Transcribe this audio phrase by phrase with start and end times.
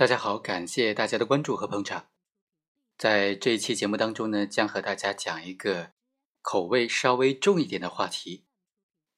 [0.00, 2.06] 大家好，感谢大家的关注和捧场。
[2.96, 5.92] 在这一期节目当中呢，将和大家讲一个
[6.40, 8.46] 口味稍微重一点的话题。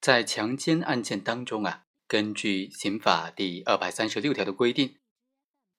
[0.01, 4.97] 在强奸案件当中啊，根据刑法第二百三十六条的规定，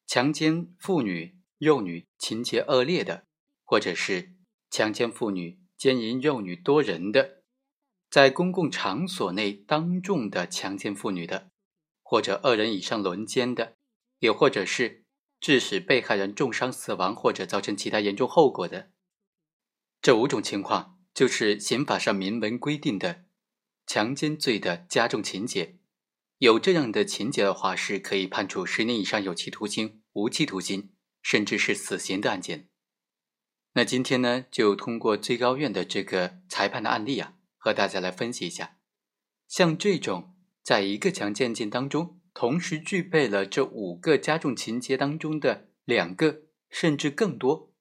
[0.08, 3.26] 强奸妇女、幼女情节恶劣的，
[3.66, 4.32] 或者是
[4.70, 7.44] 强奸妇女、奸淫幼女多人的，
[8.10, 11.50] 在公共场所内当众的强奸妇女的，
[12.02, 13.76] 或者二人以上轮奸的。
[14.24, 15.04] 也或者是
[15.42, 18.90] 致使被害人重伤死亡或者造成其他严重后果的，
[20.02, 23.26] 这五种情况就是刑法上明文规定的
[23.86, 25.78] 强奸罪的加重情节。
[26.38, 32.70] 有这样的情节的话，是可以判处十年以上有期徒刑、无期徒刑，甚至是死刑的案件。
[33.74, 38.78] 那今天呢，就通过最高院的这个裁判的案例啊，和大家来分析一下，
[39.50, 42.22] 像这种在一个强奸案件当中。
[42.34, 47.72] 同时具备了这五个加重情节当中的两个，甚至更多，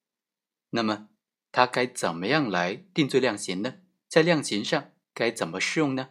[0.70, 1.08] 那么
[1.50, 3.76] 他该怎么样来定罪量刑呢？
[4.08, 6.10] 在量刑上该怎么适用呢？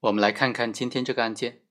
[0.00, 1.62] 我们来看看今天这个案件。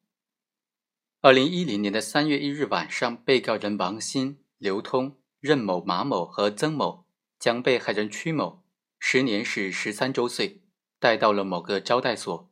[1.22, 7.06] 二零一零年的三月一日晚上，被告人王鑫、刘通、任某、马某和曾某
[7.39, 8.64] 将被害人曲某
[9.00, 10.61] （时年是十三周岁）
[11.00, 12.52] 带到了某个招待所，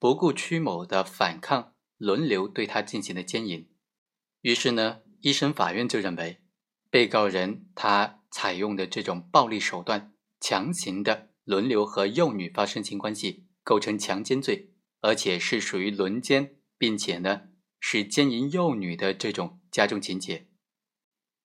[0.00, 1.73] 不顾曲某的反抗。
[1.96, 3.68] 轮流对他进行了奸淫，
[4.40, 6.42] 于是呢，一审法院就认为，
[6.90, 17.42] 被告人他采用的这种暴力手段，强行的轮流和幼女发生性关系，构成强奸罪，而且是属于轮奸，并且呢
[17.78, 20.48] 是奸淫幼女的这种加重情节，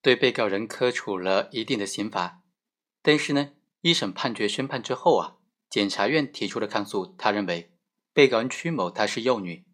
[0.02, 2.42] 对被告人科处了一定的刑罚。
[3.02, 5.36] 但是呢，一审判决宣判之后啊，
[5.70, 7.72] 检察院提出了抗诉，他认为
[8.12, 9.64] 被告人曲某她是幼女。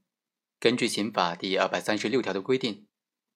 [0.58, 2.86] 根据刑法第二百三十六条的规定，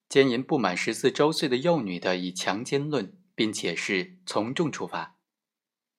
[0.08, 5.18] 奸淫不满十四周岁的幼女的，以强奸论，并且是从重处罚。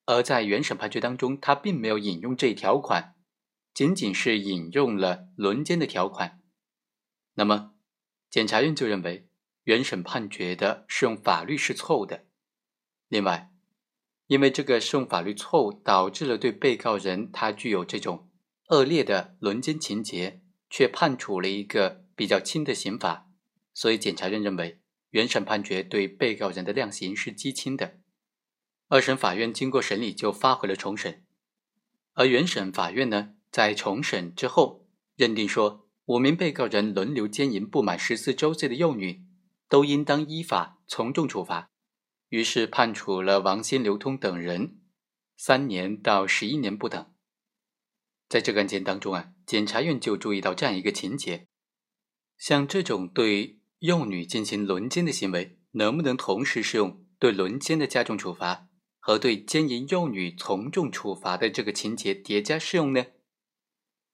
[0.05, 3.15] 而在原审判决当中，他并没有引用这一条款，
[3.73, 6.41] 仅仅是引用了轮奸的条款。
[7.35, 7.75] 那么，
[8.29, 9.29] 检察院就认为
[9.63, 12.25] 原审判决的适用法律是错误的。
[13.07, 13.51] 另外，
[14.25, 18.29] 因为这个适用法律错误，导致了对被告人他具有这种
[18.69, 20.40] 恶劣的轮奸情节。
[20.71, 23.29] 却判处了一个比较轻的刑罚，
[23.73, 27.99] 所以检察院认为原审判决对被告人的量刑是极轻的。
[28.87, 31.25] 二审法院经过审理就发回了重审，
[32.13, 39.25] 而原审法院呢在重审之后认定说，五名被告人轮流奸淫不满十四周岁的幼女，
[39.67, 41.69] 都应当依法从重处罚，
[42.29, 44.79] 于是判处了王鑫、刘通等人
[45.35, 47.13] 三年到十一年不等。
[48.31, 51.47] 在这个案件当中啊，检察院就注意到这样一个情节：
[52.37, 58.69] 像这种对幼女进行轮奸的行为，能不能同时适用对轮奸的加重处罚
[59.01, 63.07] 和对奸淫幼女从重处罚的这个情节叠加适用呢？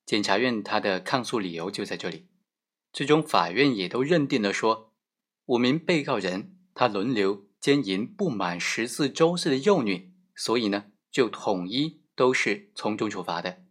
[0.03, 2.25] 检察院他的抗诉理由就在这里。
[2.91, 4.95] 最终法院也都认定了说，
[5.45, 13.66] 五名被告人他轮流奸淫不满十四周岁的幼女，所以呢，就统一都是从重处罚的。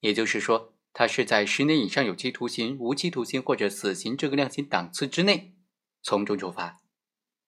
[0.00, 5.54] 也就是说，他是在十年以上有期徒刑、无期徒刑或者死刑这个量刑档次之内
[6.02, 6.80] 从重处罚，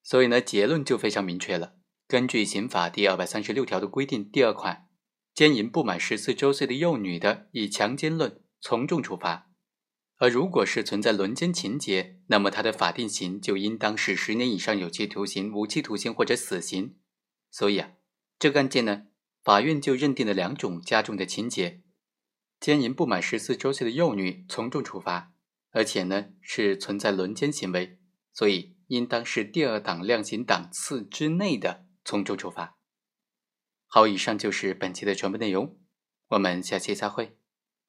[0.03, 1.75] 所以呢，结论就非常明确了。
[2.07, 4.89] 根据刑法第二百三十六条的规定，第二款，
[5.35, 9.47] 奸淫不满十四周岁的幼女的，以强奸论从重处罚；
[10.19, 16.97] 而如果是存在轮奸情节，那么他的法定刑就应当是十年以上有期徒刑、无期徒刑或者死刑。
[17.51, 17.93] 所以啊，
[18.39, 19.05] 这个案件呢，
[19.43, 21.83] 法院就认定了两种加重的情节。
[22.61, 25.33] 奸淫不满十四周岁的幼女，从重处罚，
[25.71, 27.99] 而且呢是存在轮奸行为，
[28.35, 32.77] 所以应当是第二档量刑档次之内的从重处罚。
[33.87, 35.79] 好，以上就是本期的全部内容，
[36.29, 37.40] 我们下期再会。